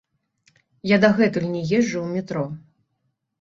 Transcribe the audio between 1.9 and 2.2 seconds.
ў